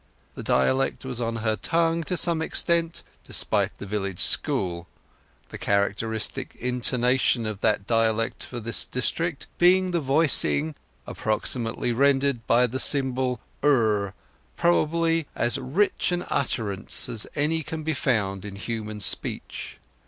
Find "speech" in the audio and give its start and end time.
19.01-19.77